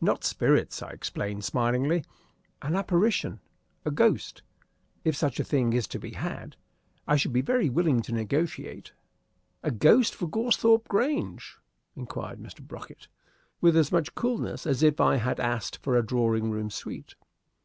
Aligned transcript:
"Not 0.00 0.24
spirits," 0.24 0.82
I 0.82 0.90
explained, 0.90 1.44
smilingly; 1.44 2.02
"an 2.60 2.74
apparition 2.74 3.38
a 3.84 3.92
ghost. 3.92 4.42
If 5.04 5.14
such 5.14 5.38
a 5.38 5.44
thing 5.44 5.72
is 5.74 5.86
to 5.86 6.00
be 6.00 6.10
had, 6.14 6.56
I 7.06 7.14
should 7.14 7.32
be 7.32 7.40
very 7.40 7.70
willing 7.70 8.02
to 8.02 8.12
negotiate." 8.12 8.94
"A 9.62 9.70
ghost 9.70 10.12
for 10.12 10.26
Goresthorpe 10.26 10.88
Grange?" 10.88 11.58
inquired 11.94 12.40
Mr. 12.40 12.66
Brocket 12.66 13.06
with 13.60 13.76
as 13.76 13.92
much 13.92 14.16
coolness 14.16 14.66
as 14.66 14.82
if 14.82 15.00
I 15.00 15.18
had 15.18 15.38
asked 15.38 15.76
for 15.84 15.96
a 15.96 16.04
drawing 16.04 16.50
room 16.50 16.68
suite. 16.68 17.14